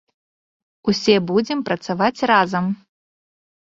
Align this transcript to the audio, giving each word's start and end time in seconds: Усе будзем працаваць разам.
Усе 0.93 1.15
будзем 1.33 1.59
працаваць 1.71 2.19
разам. 2.35 2.65